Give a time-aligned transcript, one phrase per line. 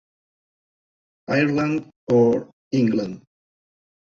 [1.27, 3.21] Ireland or England?